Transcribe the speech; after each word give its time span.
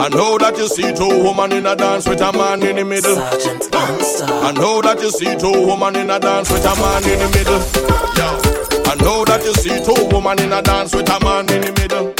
I 0.00 0.08
know 0.08 0.38
that 0.38 0.56
you 0.56 0.66
see 0.66 0.92
two 0.94 1.22
women 1.22 1.52
in 1.52 1.66
a 1.66 1.76
dance 1.76 2.08
with 2.08 2.20
a 2.22 2.32
man 2.32 2.62
in 2.62 2.76
the 2.76 2.84
middle. 2.86 3.18
I 3.18 4.52
know 4.52 4.80
that 4.80 4.98
you 5.02 5.10
see 5.10 5.36
two 5.36 5.66
women 5.66 5.94
in 5.96 6.08
a 6.08 6.18
dance 6.18 6.50
with 6.50 6.64
a 6.64 6.74
man 6.74 7.04
in 7.04 7.18
the 7.18 7.28
middle. 7.36 7.60
Yeah. 8.16 8.90
I 8.90 8.94
know 8.96 9.24
that 9.26 9.44
you 9.44 9.52
see 9.54 9.76
two 9.84 10.08
women 10.14 10.40
in 10.40 10.52
a 10.52 10.62
dance 10.62 10.94
with 10.94 11.08
a 11.10 11.20
man 11.22 11.50
in 11.50 11.60
the 11.60 11.72
middle. 11.80 12.19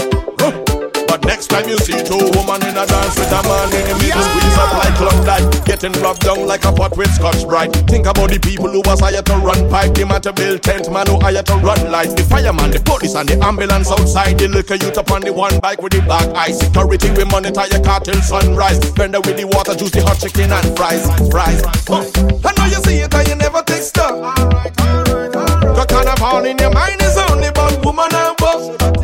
Next 1.40 1.56
time 1.56 1.68
you 1.70 1.78
see 1.78 1.96
two 2.04 2.20
women 2.36 2.60
in 2.68 2.76
a 2.76 2.84
dance 2.84 3.16
with 3.16 3.32
a 3.32 3.40
man 3.40 3.72
in 3.72 3.88
the 3.88 3.96
middle, 3.96 4.20
squeeze 4.28 4.58
up 4.60 4.76
like 4.76 4.92
Klondike, 4.92 5.64
getting 5.64 5.92
rubbed 6.04 6.20
down 6.20 6.44
like 6.44 6.66
a 6.66 6.70
pot 6.70 6.94
with 6.98 7.08
Scotch 7.14 7.48
Brite. 7.48 7.72
Think 7.88 8.04
about 8.04 8.28
the 8.28 8.38
people 8.38 8.68
who 8.68 8.84
was 8.84 9.00
hired 9.00 9.24
to 9.24 9.36
run 9.40 9.64
pipe, 9.70 9.94
the 9.94 10.04
man 10.04 10.20
to 10.20 10.34
build 10.34 10.60
tent, 10.60 10.92
man 10.92 11.06
who 11.08 11.18
hired 11.18 11.46
to 11.46 11.56
run 11.64 11.80
lights, 11.90 12.12
the 12.12 12.24
fireman, 12.28 12.70
the 12.70 12.80
police, 12.84 13.14
and 13.14 13.26
the 13.26 13.40
ambulance 13.40 13.90
outside. 13.90 14.36
The 14.36 14.48
liquor 14.48 14.74
youth 14.76 14.98
up 14.98 15.10
on 15.12 15.22
the 15.22 15.32
one 15.32 15.58
bike 15.60 15.80
with 15.80 15.96
the 15.96 16.02
black 16.02 16.28
eye. 16.36 16.52
Security 16.52 17.08
we 17.16 17.24
monitor 17.24 17.64
your 17.72 17.80
car 17.80 18.00
till 18.00 18.20
sunrise. 18.20 18.76
Vendor 18.92 19.24
with 19.24 19.40
the 19.40 19.48
water 19.48 19.72
juice, 19.72 19.96
the 19.96 20.04
hot 20.04 20.20
chicken 20.20 20.52
and 20.52 20.76
fries, 20.76 21.08
fries. 21.32 21.64
I 21.88 22.52
know 22.52 22.68
you 22.68 22.84
see 22.84 23.00
it 23.00 23.14
and 23.16 23.28
you 23.28 23.36
never 23.40 23.64
take 23.64 23.80
stock. 23.80 24.12
The 24.76 25.86
carnival 25.88 26.44
in 26.44 26.60
your 26.60 26.68
mind 26.76 27.00
is 27.00 27.16
only 27.16 27.48
about 27.48 27.80
woman 27.80 28.12
and 28.12 28.36
boss. 28.36 28.99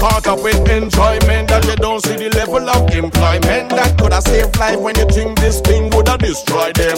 Caught 0.00 0.28
up 0.28 0.42
with 0.42 0.66
enjoyment 0.70 1.48
that 1.48 1.62
you 1.66 1.76
don't 1.76 2.02
see 2.02 2.16
the 2.16 2.30
level 2.30 2.70
of 2.70 2.90
employment 2.94 3.68
that 3.68 3.98
could 3.98 4.14
have 4.14 4.22
saved 4.22 4.58
life 4.58 4.80
when 4.80 4.96
you 4.96 5.04
think 5.04 5.38
this 5.38 5.60
thing 5.60 5.90
would 5.90 6.08
have 6.08 6.20
destroyed 6.20 6.74
them. 6.74 6.96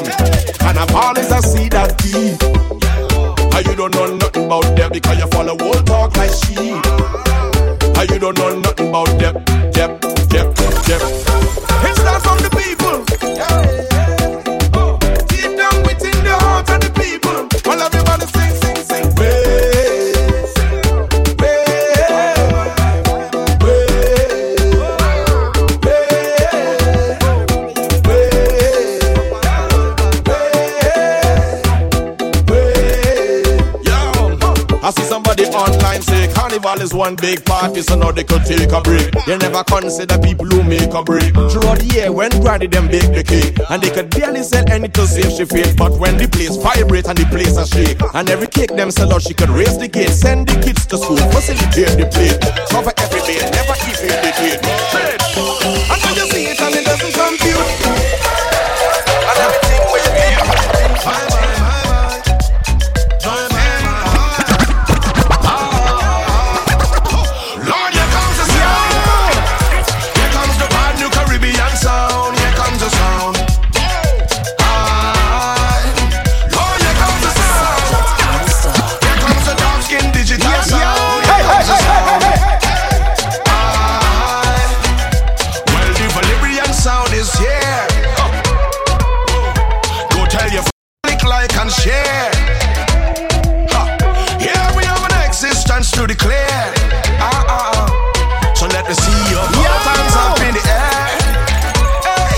Carnival 0.58 1.18
is 1.18 1.32
a 1.32 1.42
seed 1.42 1.72
that 1.72 1.98
deep. 1.98 2.38
And 3.52 3.66
you 3.66 3.74
don't 3.74 3.92
know 3.94 4.14
nothing 4.14 4.46
about 4.46 4.76
them 4.76 4.92
because 4.92 5.18
you 5.18 5.26
follow 5.26 5.58
old 5.60 5.84
talk 5.84 6.16
like 6.16 6.30
sheep. 6.30 6.91
Is 36.82 36.92
one 36.92 37.14
big 37.14 37.44
party, 37.44 37.80
so 37.80 37.94
now 37.96 38.10
they 38.10 38.24
could 38.24 38.44
take 38.44 38.72
a 38.72 38.80
break. 38.80 39.10
They 39.24 39.38
never 39.38 39.62
consider 39.64 40.18
people 40.18 40.46
who 40.46 40.62
make 40.62 40.92
a 40.92 41.02
break. 41.02 41.32
Throughout 41.32 41.78
the 41.78 41.88
year, 41.94 42.10
when 42.10 42.30
granny 42.42 42.66
them 42.66 42.88
bake 42.88 43.14
the 43.14 43.22
cake, 43.22 43.54
and 43.70 43.82
they 43.82 43.90
could 43.90 44.10
barely 44.10 44.42
sell 44.42 44.68
any 44.68 44.88
to 44.88 45.06
save 45.06 45.30
she 45.32 45.44
fate. 45.44 45.76
But 45.76 45.92
when 45.98 46.16
the 46.18 46.26
place 46.28 46.56
vibrate 46.56 47.06
and 47.06 47.16
the 47.16 47.24
place 47.30 47.56
a 47.56 47.66
shake, 47.66 48.02
and 48.14 48.28
every 48.28 48.48
cake 48.48 48.74
them 48.74 48.90
sell 48.90 49.12
out, 49.14 49.22
she 49.22 49.34
could 49.34 49.50
raise 49.50 49.78
the 49.78 49.86
gate, 49.86 50.10
send 50.10 50.48
the 50.48 50.58
kids 50.60 50.84
to 50.86 50.98
school, 50.98 51.22
facilitate 51.30 51.94
the 51.94 52.06
plate, 52.10 52.40
cover 52.68 52.92
every 52.98 53.22
day, 53.30 53.38
never 53.54 53.76
even 53.86 54.10
indicate. 54.10 54.58
I 55.86 55.94
know 56.02 56.12
you 56.18 56.26
see 56.34 56.50
it 56.50 56.60
and 56.60 56.74
it 56.74 56.84
doesn't 56.84 57.14
compute. 57.14 57.68
And 59.22 59.38
everything 59.38 59.82
where 59.86 60.02
you 60.02 60.12
think. 60.18 61.41
Share. 91.72 92.30
We 94.76 94.84
have 94.84 95.04
an 95.08 95.16
existence 95.26 95.90
to 95.92 96.06
declare. 96.06 96.72
Ah, 97.18 97.44
ah, 97.48 97.72
ah. 97.74 98.54
So 98.54 98.66
let 98.68 98.84
me 98.88 98.94
see 98.94 99.20
your 99.32 99.40
hands 99.40 100.14
up 100.16 100.38
in 100.44 100.52
the 100.52 100.64
air. 100.68 101.08
Hey. 102.04 102.36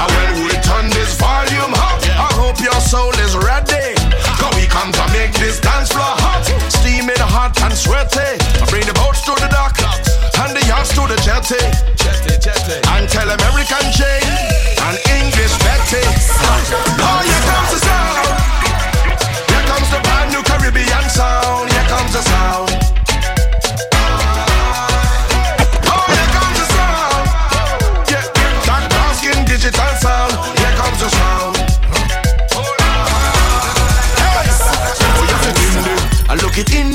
I 0.00 0.04
will 0.16 0.60
turn 0.64 0.88
this 0.90 1.12
volume 1.20 1.74
up. 1.76 2.00
I 2.08 2.30
hope 2.40 2.58
your 2.60 2.80
soul 2.80 3.12
is 3.20 3.36
ready. 3.36 3.94
Cause 4.40 4.54
we 4.56 4.66
come 4.66 4.90
to 4.92 5.04
make 5.12 5.32
this 5.36 5.60
dance 5.60 5.92
floor 5.92 6.16
hot. 6.24 6.44
Steaming 6.72 7.20
hot 7.20 7.52
and 7.62 7.74
sweaty. 7.74 8.40
I 8.40 8.64
bring 8.70 8.86
the 8.86 8.94
boats 8.94 9.20
to 9.28 9.34
the 9.36 9.48
dock 9.52 9.76
and 10.40 10.56
the 10.56 10.64
yachts 10.66 10.94
to 10.96 11.04
the 11.04 11.18
jetty. 11.20 11.60
And 12.96 13.08
tell 13.08 13.28
American 13.28 13.84
Jane 13.92 14.23
Look 36.56 36.68
it 36.68 36.74
in 36.76 36.93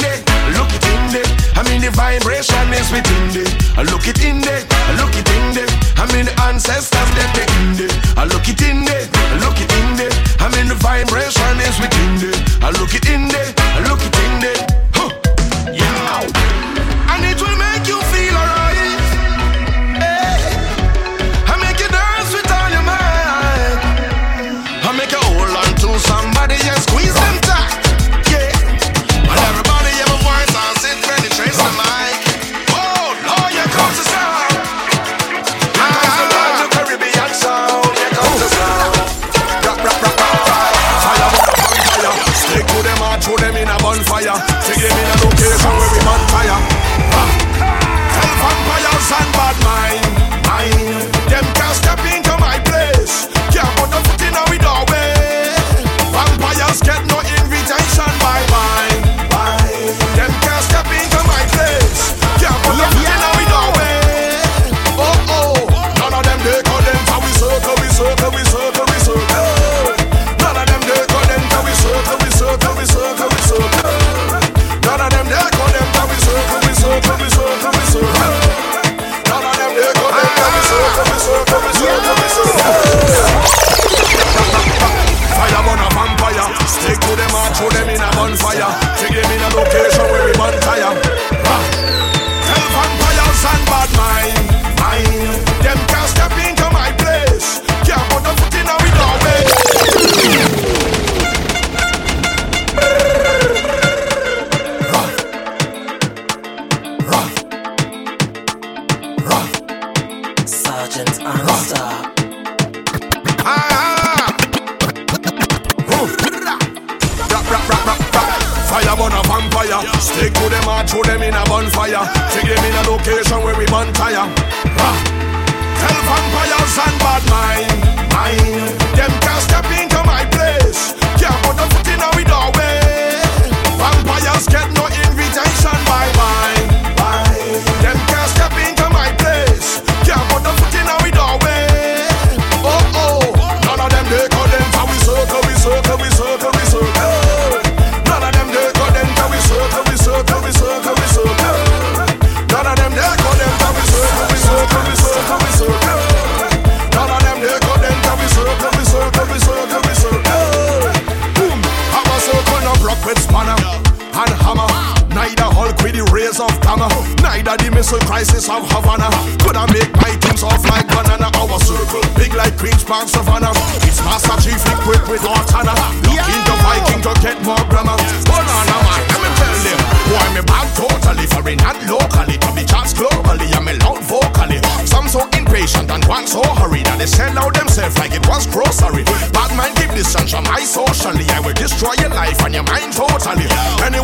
missile 167.79 168.03
crisis 168.11 168.49
of 168.51 168.67
Havana. 168.75 169.07
Could 169.39 169.55
I 169.55 169.63
make 169.71 169.87
my 170.03 170.11
teams 170.19 170.43
off 170.43 170.59
like 170.67 170.83
banana? 170.91 171.31
Our 171.39 171.55
circle 171.63 172.03
big 172.19 172.35
like 172.35 172.59
Queen's 172.59 172.83
Park 172.83 173.07
Savannah. 173.07 173.55
It's 173.87 174.03
Master 174.03 174.35
Chief 174.43 174.59
equipped 174.67 175.07
with 175.07 175.23
Cortana. 175.23 175.71
Looking 176.03 176.43
to 176.43 176.55
Viking 176.59 177.01
to 177.07 177.11
get 177.23 177.39
more 177.39 177.63
grammar. 177.71 177.95
Banana 178.27 178.75
man, 178.83 179.01
let 179.07 179.19
me 179.23 179.31
tell 179.39 179.57
them. 179.63 179.79
Boy, 180.11 180.27
me 180.35 180.43
back 180.43 180.67
totally 180.75 181.23
foreign 181.31 181.63
and 181.63 181.79
locally. 181.87 182.35
To 182.43 182.49
be 182.51 182.67
charts 182.67 182.91
globally, 182.91 183.47
I'm 183.55 183.71
a 183.71 183.73
loud 183.79 184.03
vocally. 184.03 184.59
Some 184.83 185.07
so 185.07 185.23
impatient 185.31 185.87
and 185.87 186.03
one 186.03 186.27
so 186.27 186.43
hurried 186.59 186.83
that 186.91 186.99
they 186.99 187.07
sell 187.07 187.31
out 187.39 187.55
themselves 187.55 187.95
like 187.95 188.11
it 188.11 188.27
was 188.27 188.43
grocery. 188.51 189.07
Bad 189.31 189.55
mind 189.55 189.79
keep 189.79 189.95
distance 189.95 190.35
from 190.35 190.43
my 190.51 190.67
socially. 190.67 191.23
I 191.31 191.39
will 191.39 191.55
destroy 191.55 191.95
your 192.03 192.11
life 192.11 192.43
and 192.43 192.59
your 192.59 192.67
mind 192.67 192.91
totally. 192.91 193.47
Any 193.87 194.03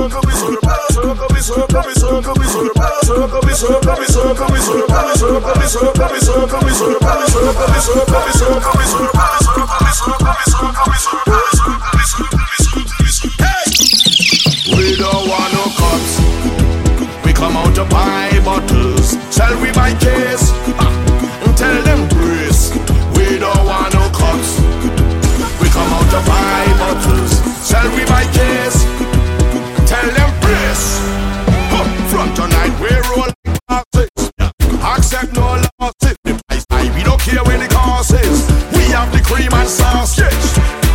sell 0.09 0.31
we 25.61 25.69
come 25.69 25.93
out 25.93 26.13
of 26.13 26.27
my 26.27 26.65
bottles. 26.79 27.39
Shall 27.67 27.89
we 27.95 28.05
buy 28.05 28.25
case. 28.33 28.90
Tell 29.91 30.09
them 30.09 30.31
brace. 30.39 30.87
From 32.11 32.33
tonight 32.33 32.73
we 32.79 32.91
roll 33.11 33.27
passes. 33.67 34.31
Accept 34.81 35.33
no 35.33 35.61
losses. 35.81 36.15
High, 36.71 36.95
we 36.95 37.03
don't 37.03 37.19
care 37.19 37.43
when 37.43 37.59
the 37.59 37.67
cost 37.67 38.13
is. 38.13 38.47
We 38.71 38.83
have 38.95 39.11
the 39.11 39.19
cream 39.19 39.53
and 39.53 39.67
sausage. 39.67 40.90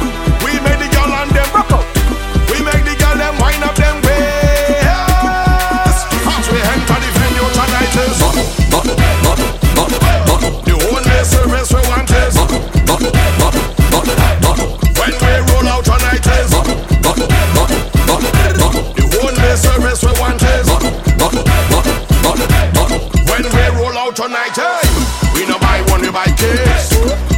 We 25.34 25.46
no 25.46 25.58
buy 25.58 25.82
one, 25.88 26.00
we 26.02 26.10
buy 26.10 26.26
case. 26.36 26.92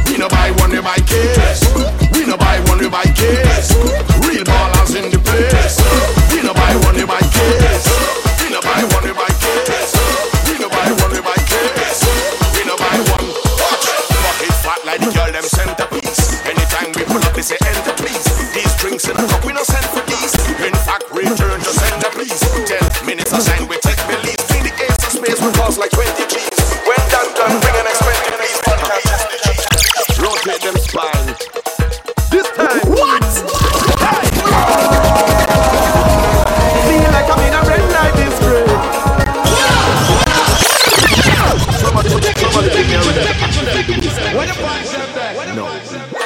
We 0.07 0.17
no 0.17 0.27
buy 0.27 0.51
one, 0.59 0.71
we 0.71 0.81
buy 0.81 0.97
case. 1.05 1.63
We 2.13 2.25
no 2.25 2.37
buy 2.37 2.59
one, 2.67 2.79
we 2.79 2.89
buy 2.89 3.05
case. 3.15 3.71
Real 4.25 4.43
ballers 4.43 4.95
in 4.95 5.11
the 5.11 5.19
place. 5.19 5.77
We 6.33 6.41
no 6.43 6.53
buy 6.53 6.75
one, 6.85 6.95
we 6.95 7.05
buy 7.05 7.21
case. 7.21 7.85
We 8.41 8.49
no 8.51 8.59
buy 8.61 8.83
one, 8.95 9.03
we 9.05 9.13
buy 9.13 9.31
case. 9.39 9.93
We 10.47 10.57
no 10.59 10.67
buy 10.69 10.89
one, 11.03 11.11
we 11.11 11.21
buy 11.21 11.37
case. 11.47 12.01
We 12.55 12.65
no 12.65 12.75
buy 12.75 12.97
one. 13.13 13.27
Watch, 13.59 13.85
bucket 14.23 14.55
fat 14.63 14.81
like 14.85 15.01
the 15.01 15.11
girl 15.13 15.31
them 15.31 15.43
centerpiece. 15.45 16.41
Anytime 16.45 16.91
we 16.95 17.03
pull 17.05 17.23
up, 17.23 17.33
they 17.35 17.43
say 17.45 17.57
enter 17.63 17.93
please. 17.99 18.25
These 18.53 18.73
drinks 18.81 19.07
in 19.07 19.15
the 19.15 19.25
cup, 19.27 19.45
we 19.45 19.53
no 19.53 19.63
send 19.63 19.85
for 19.93 20.03
these. 20.09 20.33
In 20.65 20.75
fact, 20.83 21.05
return 21.11 21.59
to 21.59 21.71
sender 21.71 22.09
please. 22.11 22.39
Ten 22.65 22.81
minutes 23.05 23.31
aside, 23.31 23.67
we 23.69 23.77
take 23.79 24.01
release. 24.07 24.41
Clean 24.49 24.63
the 24.65 24.73
ace 24.83 25.03
of 25.05 25.11
space, 25.15 25.39
we 25.39 25.51
cost 25.53 25.77
like 25.79 25.91
20 25.91 26.28
No. 45.55 46.18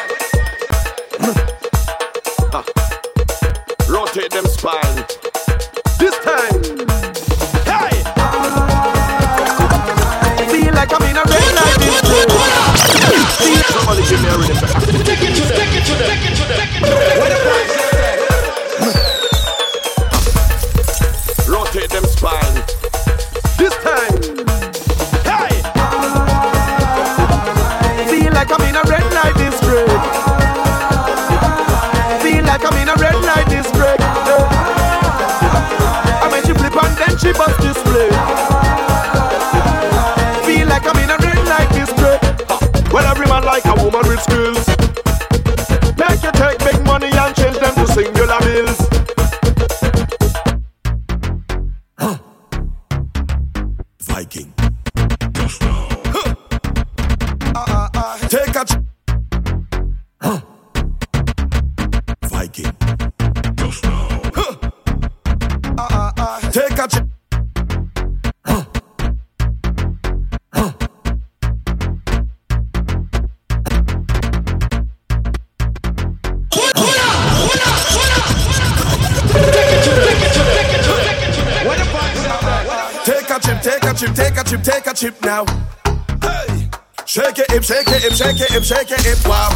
Hip, 88.64 88.88
shake 88.88 88.92
it, 88.92 89.06
hip, 89.06 89.28
wow. 89.28 89.50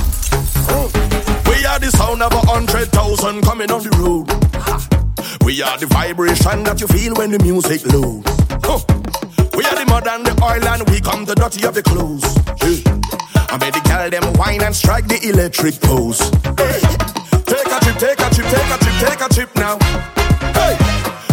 We 1.47 1.65
are 1.65 1.79
the 1.79 1.91
sound 1.91 2.21
of 2.21 2.33
a 2.33 2.39
hundred 2.45 2.89
thousand 2.89 3.41
coming 3.43 3.71
on 3.71 3.83
the 3.83 3.91
road. 3.97 4.27
We 5.45 5.61
are 5.61 5.77
the 5.77 5.87
vibration 5.87 6.63
that 6.63 6.81
you 6.81 6.87
feel 6.87 7.15
when 7.15 7.31
the 7.31 7.39
music 7.39 7.85
low. 7.85 8.21
We 9.55 9.65
are 9.65 9.75
the 9.75 9.85
mud 9.87 10.07
and 10.07 10.25
the 10.25 10.35
oil 10.43 10.63
and 10.67 10.89
we 10.89 10.99
come 10.99 11.25
the 11.25 11.35
dirty 11.35 11.65
of 11.65 11.73
the 11.73 11.83
clothes. 11.83 12.23
I 13.49 13.57
made 13.57 13.73
the 13.73 13.81
girl 13.87 14.09
them 14.09 14.33
wine 14.33 14.61
and 14.63 14.75
strike 14.75 15.07
the 15.07 15.19
electric 15.23 15.79
pose. 15.81 16.19
Take 17.47 17.71
a 17.71 17.79
trip, 17.79 17.97
take 17.97 18.19
a 18.19 18.27
trip, 18.29 18.47
take 18.47 18.71
a 18.71 18.77
trip, 18.77 18.97
take 18.99 19.21
a 19.23 19.29
trip 19.31 19.51
now. 19.55 19.77
Hey, 20.51 20.75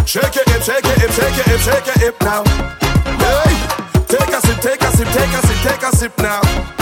shake 0.05 0.35
it, 0.37 0.47
hip, 0.47 0.63
shake 0.63 0.85
it, 0.85 0.97
hip, 1.03 1.11
shake 1.11 1.37
it, 1.37 1.45
hip, 1.45 1.59
shake 1.59 1.87
it, 1.91 1.97
hip 1.99 2.15
now. 2.21 2.43
Hey, 3.19 3.51
take 4.07 4.31
a 4.31 4.39
sip, 4.41 4.59
take 4.63 4.81
a 4.81 4.89
sip, 4.95 5.07
take 5.11 5.33
a 5.35 5.41
sip, 5.43 5.59
take 5.63 5.83
a 5.83 5.91
sip 5.95 6.17
now. 6.19 6.74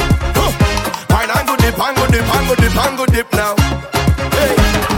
Wine 1.24 1.38
and 1.38 1.48
go 1.48 1.56
dip, 1.56 1.80
and 1.80 1.96
go 1.96 2.06
dip, 2.08 2.36
and 2.36 2.48
go 2.48 2.56
dip, 2.56 2.75
and 2.75 2.98
go 2.98 3.06
dip 3.06 3.32
now. 3.32 3.56
Hey, 4.36 4.56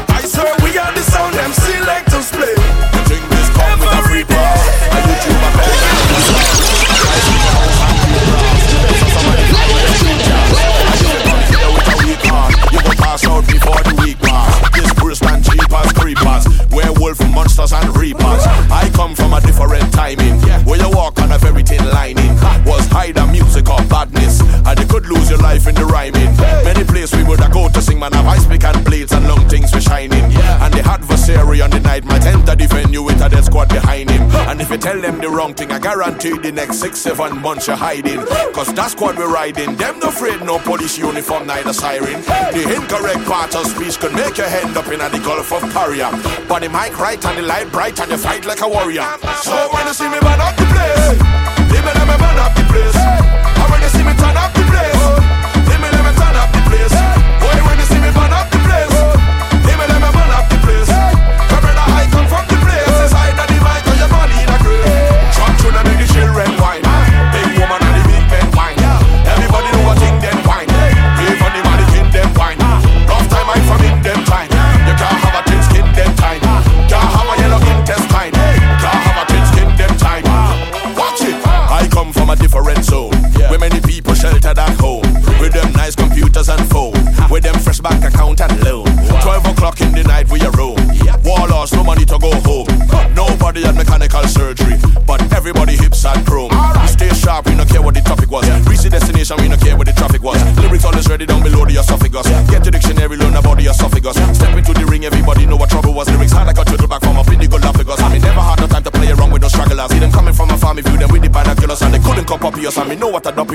I 0.09 0.21
swear 0.25 0.55
we 0.63 0.75
are 0.75 0.91
the 0.91 1.01
sound 1.01 1.35
them 1.35 1.53
selectors 1.53 2.31
play. 2.31 2.49
The 2.49 3.01
drink 3.05 3.29
this 3.29 3.49
come 3.53 3.79
with 3.79 3.93
a 3.93 4.01
free 4.09 4.23
pass. 4.23 4.57
I 4.89 5.05
do 5.05 5.13
you 5.21 5.37
my 5.37 5.53
best. 5.53 5.85
You 12.73 12.79
pass 12.97 13.25
out 13.25 13.45
before 13.45 13.81
the 13.85 13.93
week 14.01 14.17
pass. 14.17 14.69
This 14.73 14.91
Bruce 14.95 15.21
man 15.21 15.43
cheap 15.43 15.71
as 15.71 15.93
creepers. 15.93 16.47
Werewolf 16.71 17.19
monsters 17.29 17.71
and 17.71 17.95
reapers. 17.95 18.47
I 18.73 18.89
come 18.95 19.13
from 19.13 19.33
a 19.33 19.41
different 19.41 19.93
timing. 19.93 20.34
Man. 28.09 28.23
Have 28.23 28.37
ice 28.37 28.47
pick 28.47 28.63
and 28.63 28.85
blades 28.85 29.11
and 29.11 29.27
long 29.27 29.47
things 29.47 29.73
were 29.73 29.81
shining. 29.81 30.23
And 30.63 30.73
the 30.73 30.81
adversary 30.85 31.61
on 31.61 31.69
the 31.69 31.79
night 31.79 32.05
might 32.05 32.25
enter 32.25 32.55
the 32.55 32.67
venue 32.67 33.03
with 33.03 33.21
a 33.21 33.29
dead 33.29 33.45
squad 33.45 33.69
behind 33.69 34.09
him. 34.09 34.21
And 34.49 34.61
if 34.61 34.69
you 34.69 34.77
tell 34.77 34.99
them 34.99 35.19
the 35.19 35.29
wrong 35.29 35.53
thing, 35.53 35.71
I 35.71 35.79
guarantee 35.79 36.37
the 36.37 36.51
next 36.51 36.77
six, 36.79 36.99
seven 36.99 37.41
months 37.41 37.67
you're 37.67 37.75
hiding. 37.75 38.25
Cause 38.53 38.73
that 38.73 38.91
squad 38.91 39.17
we're 39.17 39.31
riding. 39.31 39.75
Them 39.75 39.99
no 39.99 40.09
afraid, 40.09 40.41
no 40.41 40.59
police 40.59 40.97
uniform, 40.97 41.47
neither 41.47 41.73
siren. 41.73 42.21
The 42.53 42.63
incorrect 42.75 43.25
part 43.25 43.55
of 43.55 43.65
speech 43.67 43.99
could 43.99 44.13
make 44.13 44.37
your 44.37 44.47
end 44.47 44.77
up 44.77 44.87
in 44.87 44.99
the 44.99 45.21
Gulf 45.23 45.51
of 45.51 45.63
Paria. 45.73 46.09
But 46.47 46.59
the 46.61 46.69
mic 46.69 46.97
right 46.99 47.23
and 47.25 47.37
the 47.37 47.43
light 47.43 47.71
bright 47.71 47.99
and 47.99 48.11
you 48.11 48.17
fight 48.17 48.45
like 48.45 48.61
a 48.61 48.67
warrior. 48.67 49.05
So 49.41 49.69
when 49.73 49.87
you 49.87 49.93
see 49.93 50.09
me 50.09 50.19
burn 50.19 50.41
up 50.41 50.55
the 50.55 50.65
place, 50.69 51.07
leave 51.71 51.85
me 51.85 51.91
let 51.93 52.07
me 52.07 52.17
burn 52.17 52.37
up 52.37 52.53
the 52.55 52.63
place. 52.69 52.95
And 52.95 53.67
when 53.71 53.81
you 53.81 53.89
see 53.89 54.03
me 54.03 54.13
turn 54.17 54.37
up 54.37 54.53
the 54.53 54.64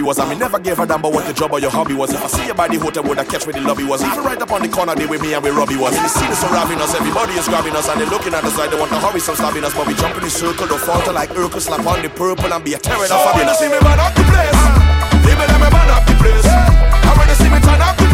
mean, 0.00 0.08
know 0.08 0.08
what 0.08 0.08
a 0.08 0.08
dumpy 0.08 0.08
was. 0.08 0.18
I 0.18 0.28
mean, 0.28 0.38
never 0.38 0.58
gave 0.58 0.78
a 0.78 0.86
damn 0.86 1.00
about 1.00 1.12
what 1.12 1.26
the 1.26 1.32
job 1.32 1.52
or 1.52 1.60
your 1.60 1.70
hobby 1.70 1.94
was. 1.94 2.12
If 2.12 2.22
I 2.22 2.28
see 2.28 2.46
you 2.46 2.54
by 2.54 2.68
the 2.68 2.78
hotel, 2.78 3.02
would 3.04 3.18
I 3.18 3.24
catch 3.24 3.46
where 3.46 3.52
the 3.52 3.60
lobby 3.60 3.84
was? 3.84 4.02
Even 4.02 4.24
right 4.24 4.40
up 4.40 4.52
on 4.52 4.62
the 4.62 4.68
corner, 4.68 4.94
they 4.94 5.06
with 5.06 5.22
me 5.22 5.34
and 5.34 5.42
we 5.44 5.50
Robbie 5.50 5.76
was. 5.76 5.94
And 5.94 6.04
the 6.04 6.08
scene 6.08 6.30
is 6.30 6.38
surrounding 6.38 6.80
us, 6.80 6.94
everybody 6.94 7.34
is 7.34 7.48
grabbing 7.48 7.76
us. 7.76 7.88
And 7.88 8.00
they're 8.00 8.10
looking 8.10 8.34
at 8.34 8.44
us 8.44 8.56
like 8.56 8.70
they 8.70 8.78
want 8.78 8.90
to 8.92 8.98
hurry 8.98 9.20
some 9.20 9.36
stabbing 9.36 9.64
us. 9.64 9.74
But 9.74 9.86
we 9.86 9.94
jump 9.94 10.16
in 10.16 10.24
the 10.24 10.30
circle, 10.30 10.66
don't 10.66 10.80
falter 10.80 11.12
like 11.12 11.30
Urkel, 11.30 11.60
slap 11.60 11.84
on 11.86 12.02
the 12.02 12.10
purple 12.10 12.52
and 12.52 12.64
be 12.64 12.74
a 12.74 12.78
terror. 12.78 13.06
So 13.06 13.16
when 13.34 13.46
you 13.46 13.54
see 13.54 13.68
me 13.68 13.78
burn 13.80 14.00
up 14.00 14.14
the 14.14 14.24
place, 14.24 14.60
me 15.24 15.32
let 15.36 15.60
me 15.60 15.68
burn 15.68 15.90
up 15.90 16.04
the 16.06 16.14
place. 16.20 16.48
When 16.48 17.28
you 17.28 17.36
see 17.36 17.50
me 17.50 17.60
turn 17.60 17.80
up 17.80 17.96
the 17.96 18.04
place, 18.04 18.09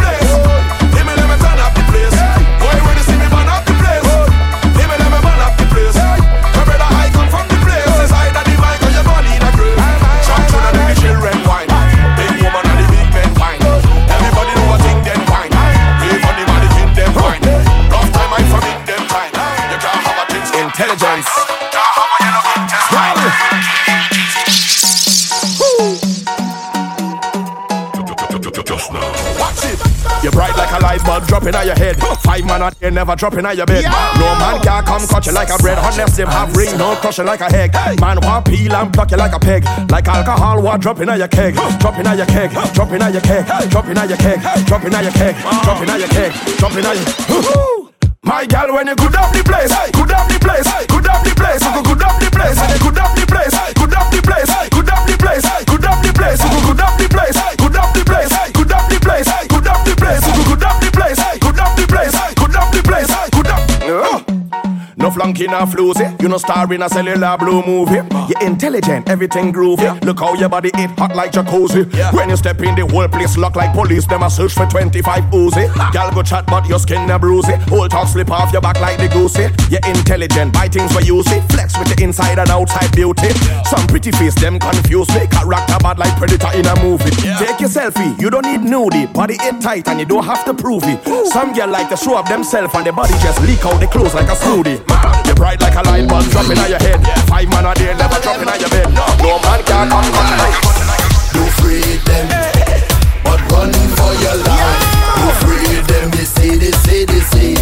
a 31.08 31.26
dropping 31.26 31.54
on 31.54 31.66
your 31.66 31.76
head. 31.76 31.96
Five 32.22 32.44
man 32.44 32.62
out 32.62 32.74
here 32.78 32.90
never 32.90 33.16
dropping 33.16 33.46
on 33.46 33.56
your 33.56 33.66
bed. 33.66 33.84
No 33.84 34.34
man 34.38 34.60
can 34.62 34.84
come 34.84 35.06
cut 35.06 35.26
you 35.26 35.32
like 35.32 35.50
a 35.50 35.58
bread 35.58 35.78
unless 35.78 36.16
them 36.16 36.28
have 36.28 36.54
ring, 36.56 36.76
no 36.78 36.96
crushing 36.96 37.26
like 37.26 37.40
a 37.40 37.48
egg. 37.54 37.72
Man 38.00 38.18
want 38.22 38.46
peel 38.46 38.74
and 38.74 38.92
pluck 38.92 39.10
you 39.10 39.16
like 39.16 39.32
a 39.32 39.38
peg. 39.38 39.64
Like 39.90 40.08
alcohol, 40.08 40.62
what 40.62 40.80
dropping 40.80 41.08
on 41.08 41.18
your 41.18 41.28
keg. 41.28 41.54
Dropping 41.80 42.06
on 42.06 42.16
your 42.16 42.26
keg. 42.26 42.50
Dropping 42.74 43.02
on 43.02 43.12
your 43.12 43.22
keg. 43.22 43.46
Dropping 43.70 43.98
on 43.98 44.08
your 44.08 44.18
keg. 44.18 44.40
Dropping 44.66 44.94
on 44.94 45.02
your 45.04 45.12
keg. 45.12 45.34
Dropping 45.64 45.90
on 45.90 46.00
your 46.00 46.08
keg. 46.08 46.32
Dropping 46.58 46.86
on 46.86 46.96
your. 46.96 47.86
My 48.22 48.44
gal, 48.44 48.74
when 48.74 48.88
you 48.88 48.96
good 48.96 49.14
up 49.14 49.32
the 49.32 49.42
place, 49.44 49.70
good 49.94 50.10
up 50.10 50.26
the 50.26 50.38
place, 50.42 50.66
good 50.90 51.06
up 51.06 51.22
the 51.22 51.30
place, 51.30 51.62
good 51.62 52.02
up 52.02 52.18
the 52.18 52.28
place, 52.34 52.58
good 52.82 52.98
up 52.98 53.14
the 53.14 53.25
flunky 65.16 65.44
in 65.46 65.52
a 65.52 65.66
floozy. 65.66 66.06
You 66.20 66.28
know 66.28 66.36
star 66.36 66.70
in 66.72 66.82
a 66.82 66.88
cellular 66.88 67.36
blue 67.38 67.62
movie. 67.64 68.02
You're 68.28 68.42
intelligent, 68.42 69.08
everything 69.08 69.52
groovy. 69.52 69.88
Look 70.04 70.20
how 70.20 70.34
your 70.34 70.50
body 70.50 70.70
it 70.74 70.90
hot 70.98 71.16
like 71.16 71.32
jacuzzi. 71.32 71.88
When 72.12 72.28
you 72.28 72.36
step 72.36 72.60
in 72.60 72.74
the 72.74 72.86
whole 72.86 73.08
place 73.08 73.36
lock 73.36 73.56
like 73.56 73.72
police. 73.72 74.06
Them 74.06 74.22
a 74.22 74.30
search 74.30 74.52
for 74.52 74.66
25 74.66 75.24
Uzi. 75.32 75.92
Gal 75.92 76.12
go 76.12 76.22
chat 76.22 76.46
but 76.46 76.66
your 76.68 76.78
skin 76.78 77.10
a 77.10 77.18
bruisey. 77.18 77.56
Whole 77.68 77.88
talk 77.88 78.08
slip 78.08 78.30
off 78.30 78.52
your 78.52 78.60
back 78.60 78.78
like 78.80 78.98
the 78.98 79.08
goosey. 79.08 79.48
You're 79.70 79.84
intelligent, 79.88 80.52
buy 80.52 80.68
things 80.68 80.92
for 80.92 81.00
you 81.00 81.22
see. 81.22 81.40
Flex 81.48 81.78
with 81.78 81.88
the 81.88 82.04
inside 82.04 82.38
and 82.38 82.50
outside 82.50 82.92
beauty. 82.94 83.30
Some 83.64 83.86
pretty 83.86 84.12
face 84.12 84.34
them 84.34 84.58
confuse 84.58 85.08
me. 85.14 85.26
Character 85.28 85.78
bad 85.80 85.98
like 85.98 86.14
predator 86.18 86.52
in 86.54 86.66
a 86.66 86.76
movie. 86.82 87.10
Take 87.40 87.60
your 87.60 87.70
selfie, 87.70 88.20
you 88.20 88.28
don't 88.28 88.44
need 88.44 88.60
nudie. 88.60 89.12
Body 89.12 89.36
it 89.40 89.60
tight 89.62 89.88
and 89.88 89.98
you 89.98 90.06
don't 90.06 90.24
have 90.24 90.44
to 90.44 90.52
prove 90.52 90.84
it. 90.84 91.00
Some 91.32 91.54
girl 91.54 91.70
like 91.70 91.88
to 91.88 91.96
show 91.96 92.16
up 92.16 92.28
themselves 92.28 92.74
and 92.74 92.86
the 92.86 92.92
body 92.92 93.14
just 93.24 93.40
leak 93.42 93.64
out 93.64 93.80
the 93.80 93.86
clothes 93.86 94.14
like 94.14 94.28
a 94.28 94.36
smoothie. 94.36 95.15
Bright 95.36 95.60
like 95.60 95.76
a 95.76 95.82
light 95.82 96.08
bulb 96.08 96.24
dropping 96.32 96.58
on 96.58 96.70
your 96.70 96.80
head. 96.80 96.98
Five 97.28 97.48
man 97.50 97.66
a 97.66 97.74
day 97.74 97.92
never 97.94 98.18
dropping 98.24 98.48
on 98.48 98.58
your 98.58 98.70
bed. 98.70 98.88
No 99.20 99.38
man 99.44 99.60
can 99.68 99.88
come 99.92 100.08
come 100.10 100.32
You 101.36 101.44
free 101.60 102.00
them, 102.08 102.26
but 103.22 103.40
run 103.52 103.72
for 104.00 104.12
your 104.24 104.36
life. 104.48 104.82
You 105.20 105.28
free 105.44 105.76
them, 105.86 106.10
they 106.10 106.24
say, 106.24 106.56
they 106.56 106.72
say, 106.72 107.04
they 107.04 107.20
say. 107.20 107.52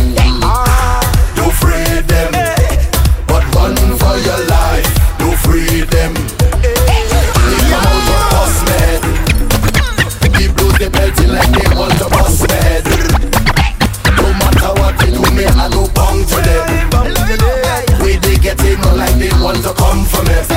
You 1.35 1.47
free 1.59 2.01
them, 2.07 2.31
but 3.27 3.45
run 3.55 3.75
for 3.99 4.17
your 4.23 4.41
life. 4.47 4.87
You 5.19 5.35
free 5.43 5.83
them. 5.83 6.15
They 6.63 7.59
come 7.69 7.87
out 7.91 8.09
of 8.15 8.23
bus 8.33 8.57
man. 8.71 9.01
The 10.23 10.47
blues 10.55 10.79
they 10.79 10.89
belting 10.89 11.33
like 11.35 11.51
they 11.51 11.69
want 11.75 11.99
to 11.99 12.07
bust 12.09 12.47
man. 12.49 12.83
No 14.23 14.31
matter 14.39 14.71
what 14.81 14.95
they 14.99 15.11
do, 15.11 15.23
me 15.35 15.45
I 15.45 15.69
go 15.71 15.89
bong 15.93 16.25
to 16.25 16.37
them. 16.41 16.54
Want 19.45 19.63
to 19.63 19.75
come 19.75 20.07
for 20.07 20.23
me. 20.23 20.54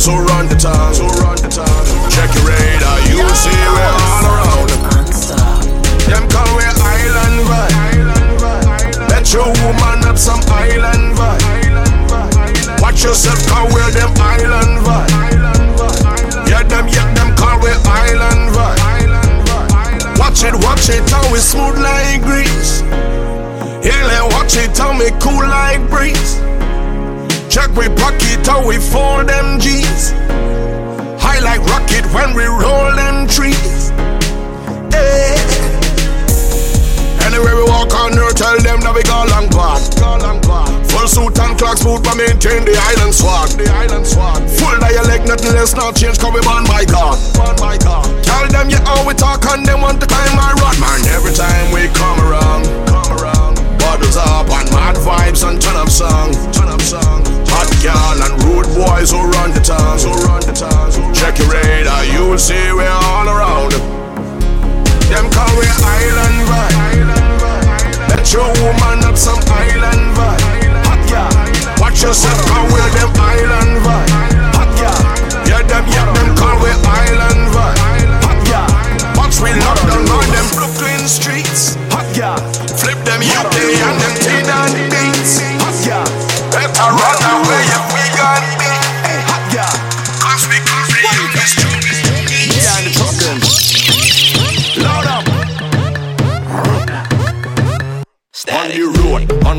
Boys 0.00 0.30
run 0.32 0.48
the 0.48 0.56
town, 0.56 0.94
who 0.94 1.06
run 1.20 1.36
the 1.36 1.48
town. 1.48 1.84
Check 2.10 2.32
your 2.34 2.48
radar, 2.48 3.00
you 3.08 3.20
will 3.20 3.34
see 3.36 3.52
we're 3.52 3.92
all 4.00 4.24
around. 4.32 4.70
Them 6.08 6.24
call 6.28 6.48
we 6.56 6.64
island 6.64 7.38
vibe. 7.44 9.08
Let 9.10 9.32
your 9.32 9.46
woman 9.60 10.04
up 10.08 10.16
some 10.16 10.40
island 10.48 11.16
vibe. 11.16 12.80
Watch 12.80 13.04
yourself, 13.04 13.46
call 13.46 13.66
we 13.68 13.80
them 13.92 14.12
island 14.16 14.80
vibe. 14.80 16.48
Yeah, 16.48 16.62
them, 16.62 16.88
yeah, 16.88 17.12
them 17.14 17.36
call 17.36 17.60
we 17.60 17.70
island 17.84 18.56
vibe. 18.56 20.18
Watch 20.18 20.44
it, 20.44 20.54
watch 20.64 20.88
it, 20.88 21.08
how 21.10 21.30
we 21.32 21.38
smooth 21.38 21.78
like 21.78 22.22
grease. 22.22 22.80
Here, 23.84 24.04
and 24.16 24.32
watch 24.32 24.56
it, 24.56 24.76
how 24.76 24.92
me 24.92 25.10
cool 25.20 25.44
like 25.46 25.88
breeze. 25.90 26.49
Check 27.50 27.74
we 27.74 27.88
pocket, 27.98 28.46
how 28.46 28.64
we 28.64 28.78
fold 28.78 29.26
them 29.26 29.58
G's. 29.58 30.12
High 31.18 31.42
like 31.42 31.58
rocket 31.66 32.06
when 32.14 32.30
we 32.32 32.44
roll 32.46 32.94
them 32.94 33.26
trees. 33.26 33.90
Hey. 34.94 35.34
Anywhere 37.26 37.56
we 37.56 37.64
walk 37.66 37.90
on 37.92 38.16
earth, 38.16 38.36
tell 38.36 38.54
them 38.62 38.78
that 38.86 38.94
we 38.94 39.02
go 39.02 39.26
long 39.34 39.50
path. 39.50 39.82
Full 40.94 41.08
suit 41.08 41.38
and 41.42 41.58
clocks, 41.58 41.82
boot, 41.82 42.04
but 42.06 42.14
maintain 42.14 42.62
the 42.62 42.78
island 42.94 43.14
swag. 43.14 43.50
The 43.58 43.66
island 43.66 44.06
swag. 44.06 44.46
Full 44.46 44.78
dialect, 44.78 45.26
nothing 45.26 45.50
less, 45.50 45.74
not 45.74 45.96
change, 45.96 46.22
cause 46.22 46.30
we 46.30 46.40
born 46.46 46.62
by 46.70 46.86
God. 46.86 47.18
Born 47.34 47.56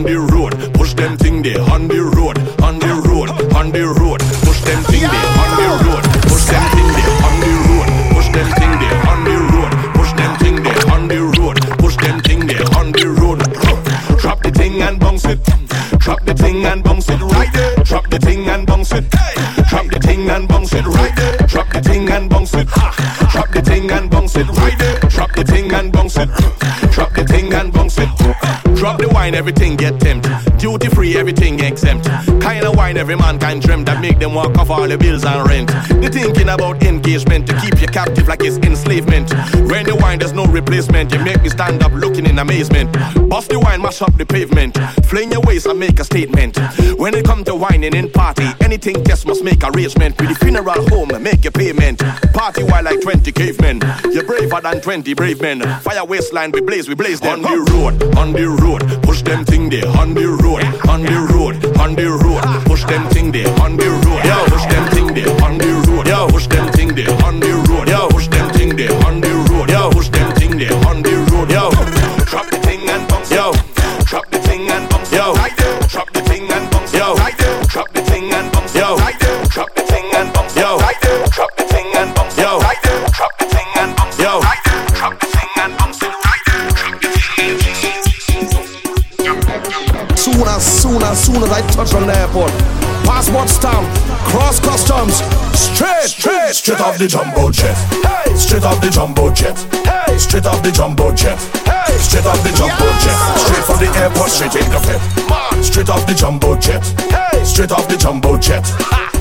on 0.02 0.08
the 0.08 0.20
road, 0.34 0.74
push 0.74 0.94
them 0.96 1.16
thing 1.18 1.44
there. 1.44 1.62
On 1.62 1.88
the 1.88 2.02
road, 2.02 2.38
on 2.64 2.80
the 2.80 2.94
road, 3.06 3.30
on 3.54 3.72
the 3.72 3.86
road, 3.86 4.20
push 4.42 4.62
them 4.62 4.82
thing 4.90 5.02
there. 5.02 5.30
On 5.42 5.52
the 5.62 5.68
road, 5.86 6.04
push 6.26 6.46
them 6.50 6.66
thing 6.74 6.90
there. 6.98 7.14
On 7.30 7.38
the 7.42 7.52
road, 7.70 7.90
push 8.16 8.30
them 8.34 8.50
thing 8.58 8.74
there. 8.82 8.98
On 9.12 9.20
the 9.26 9.38
road, 9.54 9.74
push 9.94 10.12
them 10.18 10.34
thing 10.42 10.56
there. 10.66 10.82
On 10.90 11.08
the 11.08 11.20
road, 11.38 11.58
push 11.78 11.98
them 11.98 12.20
thing 12.22 12.48
there. 12.48 12.66
On 12.78 12.92
the 12.92 13.06
road, 13.22 13.40
drop 14.18 14.42
the 14.42 14.52
thing 14.52 14.82
and 14.82 15.00
bounce 15.00 15.26
it. 15.26 15.40
Drop 16.00 16.26
the 16.26 16.34
thing 16.34 16.66
and 16.66 16.84
bounce 16.84 17.10
it 17.10 17.22
right 17.22 17.54
there. 17.54 17.76
Drop 17.84 18.10
the 18.10 18.18
thing 18.18 18.50
and 18.50 18.66
bounce 18.66 18.92
it. 18.94 19.06
Drop 19.70 19.86
the 19.86 20.00
thing 20.00 20.30
and 20.32 20.48
bounce 20.48 20.74
it 20.74 20.86
right 20.86 21.16
there. 21.16 21.38
Drop 21.48 21.70
the 21.72 21.82
thing 21.82 22.10
and 22.10 22.28
bounce 22.28 22.54
it. 22.56 22.68
Drop 23.32 23.52
the 23.52 23.62
thing 23.62 23.92
and 23.92 24.10
bounce 24.10 24.36
it 24.36 24.48
right 24.48 24.78
there. 24.80 25.00
Drop 25.14 25.32
the 25.34 25.44
thing 25.44 25.72
and 25.72 25.94
bounce 25.94 26.18
it. 26.18 26.81
Wine, 29.22 29.36
everything 29.36 29.76
get 29.76 30.00
tempted. 30.00 30.34
Duty 30.58 30.88
free, 30.90 31.16
everything 31.16 31.60
exempt. 31.60 32.06
Kind 32.42 32.66
of 32.66 32.76
wine 32.76 32.98
every 32.98 33.16
man 33.16 33.38
can 33.38 33.60
dream 33.60 33.84
that 33.86 34.02
make 34.02 34.18
them 34.18 34.34
walk 34.34 34.58
off 34.58 34.72
all 34.72 34.88
the 34.88 34.98
bills 34.98 35.24
and 35.24 35.48
rent. 35.48 35.70
They 36.02 36.10
thinking 36.10 36.50
about 36.50 36.82
engagement 36.84 37.46
to 37.48 37.54
keep 37.62 37.80
you 37.80 37.88
captive 37.88 38.28
like 38.28 38.44
it's 38.44 38.58
enslavement. 38.58 39.30
When 39.72 39.86
the 39.86 39.96
wine, 39.96 40.20
there's 40.20 40.34
no 40.34 40.46
replacement. 40.48 41.14
You 41.14 41.20
make 41.20 41.42
me 41.42 41.48
stand 41.48 41.82
up 41.82 41.94
looking 41.94 42.26
in 42.26 42.40
amazement. 42.40 42.92
Bust 43.30 43.52
the 43.52 43.58
wine, 43.58 43.82
mash 43.82 44.02
up 44.02 44.14
the 44.18 44.26
pavement. 44.26 44.78
Fling 45.06 45.32
your 45.32 45.40
waist 45.48 45.66
and 45.66 45.80
make 45.80 45.98
a 46.02 46.04
statement. 46.04 46.60
When 47.00 47.14
it 47.16 47.24
come 47.24 47.46
to 47.46 47.56
whining 47.56 47.96
in 47.96 48.12
party, 48.12 48.48
anything 48.60 49.02
just 49.06 49.26
must 49.26 49.46
make 49.46 49.64
arrangement. 49.64 50.20
With 50.20 50.28
the 50.28 50.36
funeral 50.36 50.84
home, 50.90 51.24
make 51.24 51.46
your 51.46 51.54
payment. 51.54 52.00
Party 52.34 52.64
while 52.64 52.84
like 52.84 53.00
20 53.00 53.32
cavemen. 53.32 53.80
You're 54.12 54.26
braver 54.26 54.60
than 54.60 54.82
20 54.82 55.14
brave 55.14 55.40
men. 55.40 55.62
Fire 55.80 56.04
waistline, 56.04 56.52
we 56.52 56.60
blaze, 56.60 56.90
we 56.90 56.96
blaze 56.96 57.22
them. 57.22 57.40
On 57.46 57.56
the 57.56 57.72
road, 57.72 58.18
on 58.18 58.34
the 58.34 58.50
road, 58.50 58.84
push 59.04 59.22
them 59.22 59.46
thing 59.46 59.70
there. 59.70 59.88
On 59.88 60.14
the 60.14 60.28
road, 60.44 60.68
on 60.90 61.02
the 61.02 61.16
road, 61.32 61.56
on 61.80 61.96
the 61.96 62.12
road, 62.12 62.44
push 62.66 62.84
them 62.84 63.08
thing 63.12 63.32
there. 63.32 63.48
On 63.62 63.78
the 63.78 63.88
road, 63.88 64.26
yo, 64.26 64.46
push 64.52 64.66
them 64.68 64.86
thing 64.92 65.08
there. 65.16 65.32
On 65.42 65.58
the 65.58 65.72
road, 65.88 66.08
yo, 66.08 66.28
push 66.28 66.48
them 66.48 66.68
thing 66.74 66.94
there. 66.94 67.10
On 67.24 67.40
the 67.40 67.54
road, 67.70 67.88
yo, 67.88 68.10
push 68.10 68.28
them 68.28 68.52
thing 68.52 68.76
there. 68.76 68.92
On 69.08 69.22
the 69.22 69.30
road, 69.30 69.31
Yo, 69.68 69.90
soon 91.42 91.50
as 91.50 91.58
I 91.58 91.62
touch 91.72 91.94
on 91.94 92.08
the 92.08 92.16
airport. 92.16 92.52
Passport 93.06 93.50
stamp, 93.50 93.88
cross 94.30 94.60
customs, 94.60 95.22
straight, 95.58 96.10
straight, 96.10 96.54
straight 96.54 96.80
off 96.80 96.98
the 96.98 97.08
jumbo 97.08 97.50
jet. 97.52 97.76
Hey, 98.06 98.36
straight 98.36 98.64
off 98.64 98.82
the 98.82 98.90
jumbo 98.90 99.32
jet. 99.34 99.58
Hey, 99.86 100.18
straight 100.18 100.46
off 100.46 100.62
the 100.62 100.72
jumbo 100.72 101.14
jet. 101.16 101.40
Hey, 101.66 101.98
straight 101.98 102.26
off 102.26 102.42
the 102.44 102.52
jumbo 102.54 102.86
jet. 103.02 103.18
Straight 103.42 103.66
from 103.66 103.80
the 103.80 103.90
airport, 103.98 104.30
straight 104.30 104.56
in 104.56 104.70
the 104.70 104.80
jet, 104.86 105.64
Straight 105.64 105.90
off 105.90 106.06
the 106.06 106.14
jumbo 106.14 106.58
jet. 106.60 106.86
Hey, 107.10 107.44
straight 107.44 107.72
off 107.72 107.88
the 107.88 107.98
jumbo 107.98 108.38
jet. 108.38 108.66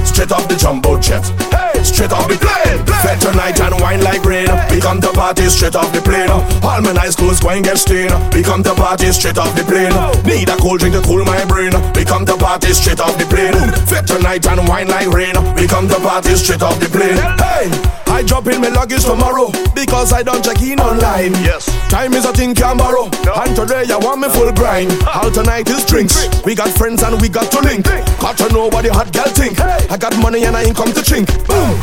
Straight 0.05 0.33
off 0.33 0.47
the 0.49 0.57
jumbo 0.57 1.01
jet. 1.01 1.50
Hey, 1.73 1.83
straight 1.85 2.13
off 2.13 2.29
the 2.29 2.37
plane. 2.37 2.85
Fed 3.03 3.21
tonight 3.21 3.61
and 3.61 3.81
wine 3.81 4.03
like 4.03 4.25
rain. 4.25 4.49
We 4.71 4.81
come 4.81 5.01
to 5.01 5.13
party 5.13 5.49
straight 5.49 5.77
off 5.77 5.93
the 5.93 6.01
plane. 6.01 6.29
Oh. 6.31 6.43
All 6.63 6.81
my 6.81 6.93
nice 6.93 7.15
clothes 7.17 7.41
going 7.41 7.63
get 7.63 7.79
stained. 7.79 8.13
Oh. 8.13 8.31
We 8.35 8.43
come 8.43 8.63
to 8.63 8.75
party 8.75 9.13
straight 9.13 9.39
off 9.39 9.55
the 9.55 9.63
plane. 9.65 9.93
Oh. 9.93 10.13
Need 10.25 10.49
a 10.49 10.57
cold 10.57 10.81
drink 10.81 10.95
to 10.95 11.03
cool 11.03 11.25
my 11.25 11.45
brain. 11.45 11.73
We 11.95 12.05
come 12.05 12.27
to 12.27 12.37
party 12.37 12.73
straight 12.73 13.01
off 13.01 13.17
the 13.19 13.25
plane. 13.27 13.55
Fed 13.87 14.07
tonight 14.07 14.47
and 14.47 14.67
wine 14.69 14.89
like 14.89 15.09
rain. 15.09 15.35
We 15.55 15.67
come 15.67 15.89
to 15.89 15.97
party 15.97 16.35
straight 16.37 16.63
off 16.63 16.79
the 16.81 16.89
plane. 16.89 17.19
Hey, 17.39 18.00
I 18.21 18.23
drop 18.23 18.47
in 18.49 18.61
my 18.61 18.69
luggage 18.69 19.03
tomorrow 19.03 19.51
because 19.75 20.13
I 20.13 20.23
don't 20.23 20.45
check 20.45 20.61
in 20.61 20.79
online. 20.79 21.33
Yes. 21.41 21.65
Time 21.89 22.13
is 22.13 22.27
a 22.27 22.33
thing 22.35 22.55
can 22.55 22.77
borrow. 22.77 23.09
No. 23.25 23.33
And 23.33 23.57
today 23.57 23.85
I 23.91 23.97
want 23.97 24.21
me 24.21 24.29
full 24.29 24.53
grind. 24.53 24.91
Ah. 25.09 25.25
All 25.25 25.31
tonight 25.31 25.71
is 25.71 25.87
drinks. 25.87 26.29
We 26.45 26.55
got 26.55 26.69
friends 26.69 27.03
and 27.03 27.19
we 27.19 27.31
got 27.31 27.51
to 27.51 27.61
link. 27.61 27.87
Got 28.21 28.37
to 28.37 28.53
know 28.53 28.69
what 28.69 28.85
the 28.85 28.93
hot 28.93 29.11
girl 29.11 29.25
think. 29.25 29.57
Hey. 29.57 29.87
I 29.89 29.97
got 29.97 30.15
money 30.21 30.45
and 30.45 30.55
I 30.55 30.65
ain't 30.65 30.77
come 30.77 30.93
to 30.93 31.01
chink. 31.01 31.29
Boom. 31.49 31.81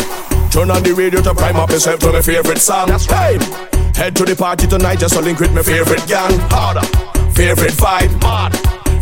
Turn 0.51 0.69
on 0.69 0.83
the 0.83 0.93
radio 0.93 1.23
to 1.23 1.33
prime 1.33 1.55
up 1.55 1.71
yourself 1.71 2.01
to 2.01 2.11
my 2.13 2.21
favorite 2.21 2.59
song. 2.59 2.89
That's 2.89 3.09
right. 3.09 3.41
Hey, 3.41 4.03
head 4.03 4.15
to 4.17 4.23
the 4.23 4.35
party 4.35 4.67
tonight 4.67 4.99
just 4.99 5.15
to 5.15 5.21
link 5.21 5.39
with 5.39 5.55
my 5.55 5.63
favorite 5.63 6.05
gang. 6.05 6.37
Harder, 6.53 6.85
Favorite 7.33 7.73
vibe. 7.73 8.13
mad, 8.21 8.53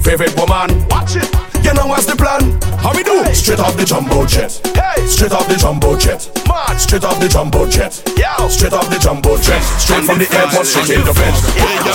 Favorite 0.02 0.34
woman. 0.38 0.88
watch 0.88 1.18
it. 1.18 1.45
You 1.66 1.74
know 1.74 1.88
what's 1.90 2.06
the 2.06 2.14
plan? 2.16 2.62
How 2.78 2.94
we 2.94 3.02
do? 3.02 3.26
Straight 3.34 3.58
off 3.58 3.74
the 3.76 3.86
jumbo 3.86 4.22
jet. 4.30 4.62
Hey, 4.78 5.02
Straight 5.10 5.34
off 5.34 5.50
the 5.50 5.58
jumbo 5.58 5.98
jet. 5.98 6.30
mad, 6.46 6.78
Straight 6.78 7.04
off 7.04 7.18
the 7.20 7.28
jumbo 7.28 7.66
jet. 7.66 7.98
Yo. 8.14 8.48
Straight 8.48 8.74
off 8.74 8.86
the 8.94 9.02
jumbo 9.02 9.34
jet. 9.42 9.66
Straight 9.82 10.06
from 10.06 10.22
the 10.22 10.30
airport, 10.30 10.70
straight 10.70 10.94
in 10.94 11.02
the 11.02 11.14
fence. 11.18 11.42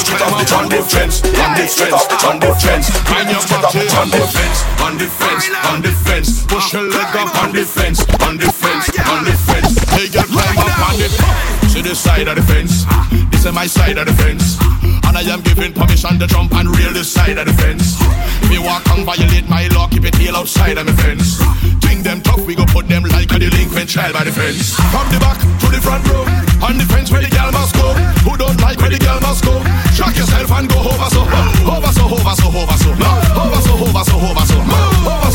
Straight 0.02 0.22
off 0.26 0.35
the 0.35 0.46
jumbo 0.50 0.83
fence. 0.83 1.22
On 1.22 1.54
the 1.54 1.64
straight 1.70 1.94
off 1.94 2.09
the 2.11 2.18
jumbo 2.18 2.50
fence. 2.59 2.90
Your 2.90 3.38
Straight 3.38 3.62
off 3.62 3.70
the 3.70 3.87
on 3.87 4.11
jumbo 4.11 4.18
the 4.18 4.26
fence. 4.26 4.59
fence, 4.59 4.83
on 4.83 4.92
the 4.98 5.06
fence, 5.06 5.44
on 5.70 5.78
the 5.87 5.92
fence. 6.02 6.30
Push 6.50 6.72
your 6.74 6.90
leg 6.90 7.14
up 7.14 7.30
on 7.38 7.52
the 7.54 7.62
fence, 7.62 8.00
on 8.26 8.35
the 8.42 8.50
fence, 8.50 8.90
on 9.06 9.22
the 9.22 9.35
fence. 9.46 9.70
Hey, 9.94 10.11
girl, 10.11 10.26
climb 10.26 10.59
up 10.59 10.83
on 10.83 10.98
it. 10.98 11.69
See 11.81 11.88
the 11.88 11.97
side 11.97 12.29
of 12.29 12.37
the 12.37 12.45
fence. 12.45 12.85
This 13.33 13.47
is 13.47 13.55
my 13.57 13.64
side 13.64 13.97
of 13.97 14.05
the 14.05 14.12
fence. 14.12 14.61
And 15.09 15.16
I 15.16 15.25
am 15.33 15.40
giving 15.40 15.73
permission 15.73 16.21
to 16.21 16.27
jump 16.27 16.53
and 16.53 16.69
rail 16.77 16.93
this 16.93 17.09
side 17.09 17.38
of 17.40 17.49
the 17.49 17.57
fence. 17.57 17.97
If 18.45 18.53
you 18.53 18.61
walk 18.61 18.85
and 18.93 19.01
violate 19.09 19.49
my 19.49 19.64
law, 19.73 19.88
keep 19.88 20.05
it 20.05 20.12
tail 20.12 20.37
outside 20.37 20.77
of 20.77 20.85
the 20.85 20.93
fence. 20.93 21.40
Think 21.81 22.05
them 22.05 22.21
tough, 22.21 22.45
we 22.45 22.55
go 22.55 22.69
put 22.69 22.85
them 22.85 23.05
like 23.09 23.33
a 23.33 23.38
delinquent 23.40 23.88
child 23.88 24.12
by 24.12 24.25
the 24.29 24.33
fence. 24.33 24.77
From 24.93 25.09
the 25.09 25.16
back 25.25 25.40
to 25.40 25.66
the 25.73 25.81
front 25.81 26.05
row, 26.12 26.29
on 26.61 26.77
the 26.77 26.85
fence 26.85 27.09
where 27.09 27.25
the 27.25 27.33
girl 27.33 27.49
must 27.49 27.73
go. 27.73 27.97
Who 28.29 28.37
don't 28.37 28.61
like 28.61 28.77
where 28.77 28.93
the 28.93 29.01
girl 29.01 29.16
must 29.25 29.40
go? 29.40 29.57
Shock 29.97 30.21
yourself 30.21 30.53
and 30.53 30.69
go 30.69 30.85
over 30.85 31.09
so, 31.09 31.25
over 31.25 31.93
so, 31.97 32.05
over 32.05 32.33
so, 32.37 32.45
over 32.53 32.77
so, 32.77 32.93
over 32.93 32.93
so, 32.93 32.93
over 32.93 33.61
so, 33.64 33.73
over 33.73 34.05
so, 34.05 34.16
over 34.21 34.45
so, 34.45 34.61
over 34.61 35.16
so, 35.16 35.30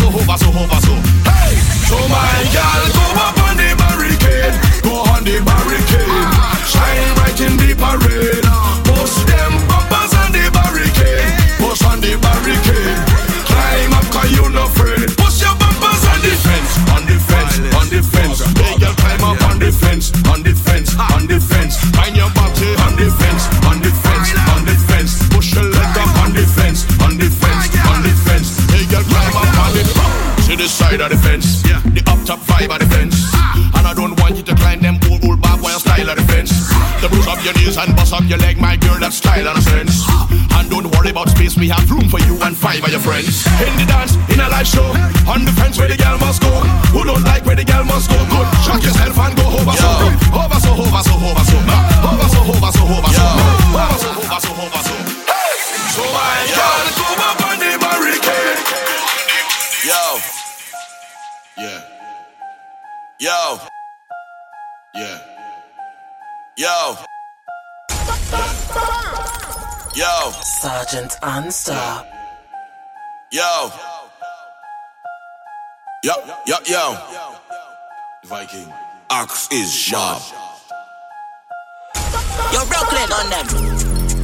to 30.55 30.63
the 30.63 30.69
side 30.69 31.01
of 31.01 31.09
the 31.09 31.17
fence. 31.17 31.63
Yeah. 31.67 31.79
The 31.83 32.01
up 32.07 32.19
top 32.23 32.39
vibe 32.47 32.71
of 32.71 32.79
the 32.79 32.87
fence. 32.87 33.15
Ah. 33.35 33.77
And 33.77 33.83
I 33.87 33.93
don't 33.93 34.15
want 34.19 34.37
you 34.37 34.43
to 34.43 34.55
climb 34.55 34.79
them 34.79 34.99
old, 35.11 35.23
old 35.27 35.39
barbed 35.41 35.63
wire 35.63 35.79
style 35.79 36.09
of 36.09 36.15
the 36.15 36.23
fence. 36.31 36.51
Ah. 36.71 36.79
To 37.01 37.09
bruise 37.09 37.27
up 37.27 37.43
your 37.43 37.53
knees 37.59 37.77
and 37.77 37.95
bust 37.95 38.13
up 38.13 38.23
your 38.27 38.39
leg, 38.39 38.57
my 38.57 38.75
girl, 38.77 38.95
that's 38.99 39.17
style 39.17 39.47
and 39.47 39.57
a 39.57 39.61
sense. 39.61 40.03
Ah. 40.07 40.27
And 40.59 40.69
don't 40.69 40.87
worry 40.95 41.11
about 41.11 41.29
space, 41.29 41.57
we 41.57 41.67
have 41.69 41.83
room 41.91 42.07
for 42.07 42.19
you 42.23 42.39
and 42.43 42.55
five 42.55 42.83
of 42.83 42.91
your 42.91 43.03
friends. 43.03 43.43
In 43.67 43.73
the 43.75 43.85
dance, 43.87 44.15
in 44.31 44.39
a 44.39 44.47
live 44.47 44.67
show. 44.67 44.87
On 45.27 45.43
the 45.43 45.51
fence 45.59 45.77
where 45.77 45.91
the 45.91 45.97
girl 45.97 46.17
must 46.23 46.39
go. 46.41 46.51
Ah. 46.51 46.67
Who 46.93 47.03
don't 47.03 47.23
like 47.23 47.43
where 47.45 47.57
the 47.57 47.65
girl 47.65 47.83
must 47.83 48.07
go? 48.07 48.19
Good. 48.31 48.47
Ah. 48.47 48.63
Shock 48.63 48.83
yourself 48.83 49.17
and 49.17 49.33
go 49.35 49.45
over 49.49 49.75
so 49.75 49.89
good. 49.99 50.15
Over 50.29 50.59
so, 50.63 50.71
over 50.71 51.01
so, 51.03 51.13
over 51.19 51.43
so. 51.43 51.57
Over 51.59 52.27
so, 52.31 52.39
over 52.47 52.71
so, 52.71 52.83
over 52.85 53.11
so. 53.11 53.25
Over 53.75 53.99
so, 53.99 54.51
over 54.55 54.81
so, 54.87 54.93
so. 54.93 54.95
So 55.95 56.03
my 56.15 56.37
girl, 56.53 56.85
go 56.95 57.07
up 57.27 57.39
on 57.43 57.55
the 57.59 57.71
barricade. 57.81 58.61
Yo 59.83 60.34
yeah, 61.57 61.81
yo, 63.19 63.59
yeah, 64.95 65.19
yo. 66.57 66.95
Yo, 69.95 70.31
Sergeant 70.59 71.11
Unstop. 71.21 72.05
yo, 73.31 73.71
yo, 76.03 76.13
yo, 76.45 76.57
yo. 76.65 76.97
Viking, 78.25 78.73
axe 79.09 79.47
is 79.53 79.73
sharp. 79.73 80.21
Yo, 82.51 82.65
Brooklyn 82.65 83.11
on 83.13 83.29
them. 83.29 83.47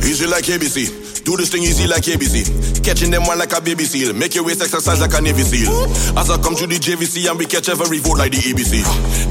Easy 0.04 0.28
like 0.28 0.44
ABC. 0.44 1.11
Do 1.24 1.38
this 1.38 1.50
thing 1.50 1.62
easy 1.64 1.86
like 1.88 2.04
ABC. 2.04 2.84
Catching 2.84 3.12
them 3.12 3.26
one 3.26 3.38
like 3.38 3.54
a 3.54 3.62
baby 3.62 3.84
seal. 3.86 4.14
Make 4.14 4.34
your 4.34 4.44
waist 4.44 4.62
exercise 4.62 5.00
like 5.02 5.14
a 5.14 5.22
Navy 5.22 5.44
SEAL. 5.44 5.70
As 6.18 6.30
I 6.30 6.38
come 6.42 6.56
to 6.58 6.66
the 6.66 6.82
JVC 6.82 7.30
and 7.30 7.38
we 7.38 7.46
catch 7.46 7.70
every 7.70 8.00
vote 8.00 8.18
like 8.18 8.32
the 8.34 8.42
ABC. 8.42 8.82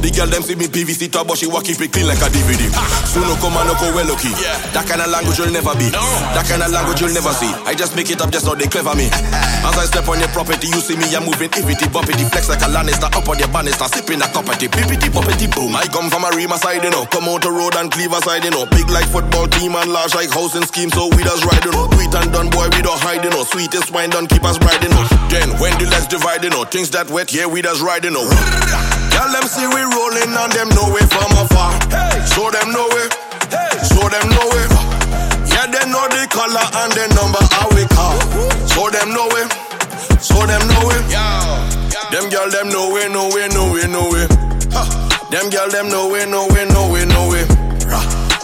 The 0.00 0.10
girl 0.14 0.26
them 0.30 0.42
see 0.42 0.54
me 0.54 0.66
PVC 0.70 1.10
top, 1.10 1.26
but 1.26 1.38
she 1.38 1.46
walk 1.50 1.64
keep 1.64 1.80
it 1.80 1.90
clean 1.92 2.06
like 2.06 2.22
a 2.22 2.30
DVD. 2.30 2.70
Soon 3.10 3.26
no 3.26 3.34
come 3.42 3.58
and 3.58 3.66
no 3.66 3.74
go 3.74 3.90
well 3.90 4.06
lucky. 4.06 4.30
That 4.70 4.86
kind 4.86 5.02
of 5.02 5.10
language 5.10 5.38
you'll 5.38 5.50
never 5.50 5.74
be. 5.74 5.90
That 5.90 6.46
kind 6.46 6.62
of 6.62 6.70
language 6.70 7.00
you'll 7.02 7.14
never 7.14 7.32
see. 7.34 7.50
I 7.66 7.74
just 7.74 7.96
make 7.96 8.10
it 8.10 8.22
up 8.22 8.30
just 8.30 8.46
so 8.46 8.54
they 8.54 8.70
clever 8.70 8.94
me. 8.94 9.10
As 9.60 9.76
I 9.76 9.84
step 9.84 10.08
on 10.08 10.18
your 10.18 10.32
property, 10.32 10.68
you 10.68 10.80
see 10.80 10.96
me, 10.96 11.04
I'm 11.12 11.28
moving 11.28 11.52
iffity, 11.52 11.84
bumpity, 11.92 12.24
flex 12.32 12.48
like 12.48 12.64
a 12.64 12.68
Lannister 12.72 13.12
up 13.12 13.28
on 13.28 13.38
your 13.38 13.52
banister, 13.52 13.84
sipping 13.92 14.20
a 14.24 14.28
cup 14.32 14.48
of 14.48 14.56
tea, 14.56 14.68
pippity, 14.68 15.12
bumpity, 15.12 15.52
boom. 15.52 15.76
I 15.76 15.84
come 15.86 16.08
from 16.08 16.24
Arima 16.24 16.56
side, 16.56 16.82
you 16.82 16.90
know, 16.90 17.04
come 17.06 17.28
out 17.28 17.42
the 17.42 17.52
road 17.52 17.76
and 17.76 17.92
cleaver 17.92 18.20
side, 18.24 18.44
you 18.44 18.50
know, 18.50 18.64
big 18.72 18.88
like 18.88 19.04
football 19.12 19.46
team 19.46 19.76
and 19.76 19.92
large 19.92 20.14
like 20.14 20.32
housing 20.32 20.64
scheme, 20.64 20.88
so 20.88 21.12
we 21.12 21.22
just 21.22 21.44
ride, 21.44 21.64
you 21.64 21.72
know, 21.72 21.86
sweet 21.92 22.08
and 22.08 22.32
done, 22.32 22.48
boy, 22.48 22.72
we 22.72 22.80
don't 22.80 22.98
hide, 23.04 23.22
you 23.22 23.30
know, 23.30 23.44
sweetest 23.44 23.92
wine 23.92 24.08
done, 24.08 24.26
keep 24.26 24.44
us 24.48 24.56
bright, 24.56 24.80
you 24.82 24.88
know. 24.88 25.04
Then 25.28 25.52
when 25.60 25.76
the 25.76 25.86
let's 25.92 26.08
divide, 26.08 26.42
you 26.42 26.50
know, 26.50 26.64
things 26.64 26.88
that 26.96 27.10
wet, 27.12 27.28
yeah, 27.32 27.44
we 27.44 27.60
just 27.60 27.84
ride, 27.84 28.04
you 28.04 28.10
know. 28.10 28.24
Tell 29.12 29.28
them 29.28 29.44
see 29.44 29.68
we 29.68 29.84
rolling 29.84 30.32
and 30.32 30.52
them 30.56 30.72
know 30.72 30.88
it 30.96 31.04
from 31.12 31.30
afar. 31.36 31.76
Hey, 31.92 32.16
show 32.32 32.48
them 32.48 32.72
know 32.72 32.88
it, 32.96 33.12
hey, 33.52 33.76
show 33.92 34.08
them 34.08 34.24
know 34.32 34.48
it. 34.56 34.89
Yeah, 35.60 35.68
they 35.68 35.92
know 35.92 36.08
the 36.08 36.24
color 36.32 36.64
and 36.72 36.92
the 36.96 37.04
number 37.20 37.44
how 37.52 37.68
we 37.76 37.84
call. 37.92 38.16
So 38.64 38.88
them 38.88 39.12
know 39.12 39.28
it, 39.28 39.44
so 40.16 40.40
them 40.48 40.64
know 40.72 40.88
it. 40.88 41.04
Them 42.08 42.32
girl 42.32 42.48
them 42.48 42.72
know 42.72 42.96
it, 42.96 43.12
know 43.12 43.28
it, 43.36 43.52
know 43.52 43.76
it, 43.76 43.92
know 43.92 44.08
it. 44.16 44.30
Them 45.28 45.52
girl 45.52 45.68
them 45.68 45.92
know 45.92 46.16
it, 46.16 46.32
know 46.32 46.48
it, 46.48 46.64
know 46.72 46.96
it, 46.96 47.04
know 47.12 47.36
it. 47.36 47.44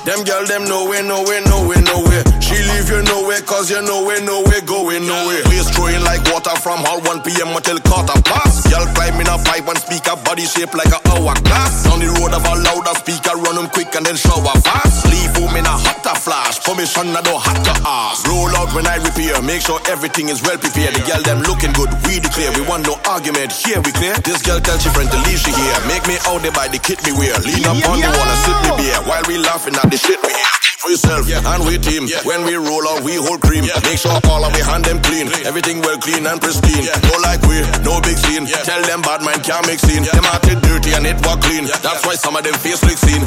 Them 0.05 0.29
girl 0.29 0.45
them 0.45 0.69
know 0.69 0.93
it, 0.93 1.09
know 1.09 1.25
it, 1.25 1.41
know 1.49 1.73
it, 1.73 1.83
know 1.89 2.05
it. 2.05 2.45
She 2.45 2.55
leave 2.55 2.93
you 2.93 3.01
it, 3.33 3.47
cause 3.47 3.71
you 3.71 3.81
know 3.81 4.09
it, 4.13 4.23
know 4.23 4.45
it, 4.53 4.67
going 4.67 5.09
nowhere. 5.09 5.43
Waist 5.49 5.73
throwing 5.73 6.05
like 6.05 6.21
water 6.31 6.55
from 6.61 6.85
all 6.85 7.01
1 7.01 7.25
p.m. 7.25 7.57
until 7.57 7.81
quarter 7.81 8.21
past. 8.29 8.71
Y'all 8.71 8.87
climbing 8.95 9.27
a 9.27 9.41
pipe 9.41 9.67
and 9.67 9.79
speaker, 9.79 10.15
body 10.21 10.45
shape 10.45 10.75
like 10.75 10.93
a 10.93 11.01
hourglass. 11.11 11.89
On 11.91 11.99
the 11.99 12.13
road 12.21 12.37
of 12.37 12.45
a 12.45 12.55
louder 12.61 12.95
speaker, 13.01 13.35
run 13.41 13.57
them 13.57 13.69
quick 13.73 13.89
and 13.97 14.05
then 14.05 14.15
shower 14.15 14.55
fast. 14.63 15.09
Leave 15.11 15.36
a 15.67 15.75
hotter 15.75 16.17
flash. 16.17 16.63
Permission 16.63 17.11
I 17.13 17.21
don't 17.21 17.43
have 17.43 17.63
to 17.67 17.75
ask. 17.85 18.27
Roll 18.27 18.55
out 18.57 18.71
when 18.73 18.87
I 18.87 18.97
repair, 19.03 19.43
make 19.43 19.63
sure 19.63 19.83
everything 19.91 20.31
is 20.31 20.41
well 20.43 20.57
prepared. 20.57 20.95
The 20.95 21.03
girl 21.03 21.23
them 21.23 21.43
looking 21.43 21.75
good, 21.75 21.91
we 22.07 22.23
declare. 22.23 22.55
We 22.55 22.63
want 22.63 22.87
no 22.87 22.97
argument, 23.05 23.53
here 23.53 23.83
we 23.83 23.91
clear. 23.93 24.15
This 24.23 24.41
girl 24.43 24.63
tell 24.63 24.79
she 24.79 24.89
friend 24.95 25.11
to 25.11 25.19
leave 25.27 25.43
she 25.43 25.53
here. 25.53 25.79
Make 25.91 26.07
me 26.07 26.17
out 26.31 26.43
there 26.43 26.55
by 26.55 26.71
the 26.71 26.79
kit 26.79 27.03
me 27.03 27.13
wear. 27.13 27.35
Lean 27.43 27.67
up 27.67 27.77
on 27.91 27.99
the 27.99 28.11
wall 28.11 28.29
and 28.31 28.41
sip 28.47 28.59
me 28.65 28.71
beer 28.79 28.99
while 29.05 29.25
we 29.27 29.37
laughing 29.43 29.75
at 29.75 29.91
the 29.91 29.99
shit 29.99 30.23
we 30.23 30.31
hear. 30.31 30.57
For 30.77 30.91
yourself 30.93 31.27
yeah. 31.27 31.43
and 31.43 31.65
with 31.65 31.83
him. 31.83 32.07
When 32.23 32.45
we 32.45 32.55
roll 32.55 32.87
out, 32.87 33.03
we 33.03 33.17
hold 33.17 33.41
cream. 33.41 33.65
Make 33.83 33.99
sure 33.99 34.13
all 34.29 34.45
of 34.45 34.55
we 34.55 34.61
hand 34.61 34.85
them 34.85 35.03
clean. 35.03 35.27
Everything 35.43 35.81
well 35.81 35.99
clean 35.99 36.27
and 36.27 36.39
pristine. 36.41 36.87
No 37.11 37.17
like 37.25 37.43
we, 37.49 37.65
no 37.83 37.99
big 38.05 38.19
scene. 38.19 38.47
Tell 38.47 38.83
them 38.85 39.03
bad 39.03 39.25
man 39.25 39.41
can't 39.43 39.67
make 39.67 39.81
scene. 39.81 40.05
Them 40.05 40.23
it 40.23 40.63
dirty 40.63 40.93
and 40.93 41.07
it 41.07 41.19
walk 41.25 41.41
clean. 41.41 41.65
That's 41.83 42.05
why 42.05 42.15
some 42.15 42.37
of 42.37 42.45
them 42.45 42.55
face 42.55 42.85
look 42.85 42.99
seen. 42.99 43.25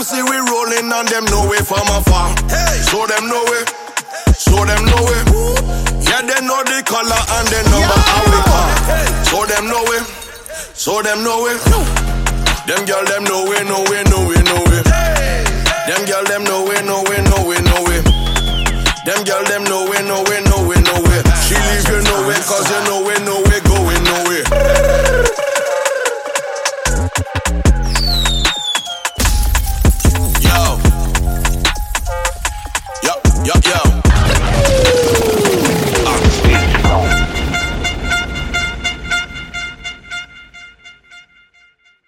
Them 0.00 0.16
see 0.16 0.22
we 0.32 0.38
rolling 0.48 0.88
and 0.88 1.08
them 1.12 1.26
know 1.28 1.44
we 1.44 1.60
from 1.60 1.84
afar. 1.92 2.32
Hey. 2.48 2.80
Show 2.88 3.04
them 3.04 3.28
know 3.28 3.44
we. 3.52 3.60
Show 4.32 4.64
them 4.64 4.80
know 4.88 4.96
we. 5.04 5.12
Yeah, 6.08 6.24
they 6.24 6.40
know 6.40 6.64
the 6.64 6.80
color 6.88 7.20
and 7.36 7.46
the 7.52 7.60
number 7.68 7.84
yeah. 7.84 8.08
how 8.08 8.24
we 8.24 8.40
are. 8.40 8.72
Hey. 8.88 9.28
Show 9.28 9.44
them 9.44 9.68
know 9.68 9.84
we. 9.92 10.00
Show 10.72 11.04
them 11.04 11.20
know 11.20 11.44
we. 11.44 11.52
Them 12.64 12.88
girl 12.88 13.04
them 13.12 13.28
know 13.28 13.44
we, 13.44 13.60
know 13.68 13.84
we, 13.92 14.00
know 14.08 14.24
we, 14.24 14.40
know 14.40 14.64
we. 14.72 14.80
Hey. 14.88 15.44
Them 15.84 16.00
girl 16.08 16.24
them 16.24 16.48
know 16.48 16.64
we, 16.64 16.80
know 16.80 17.04
we, 17.04 17.20
know 17.20 17.44
we, 17.44 17.60
know 17.60 17.84
we. 17.84 18.00
Them 19.04 19.20
girl 19.28 19.44
them 19.52 19.68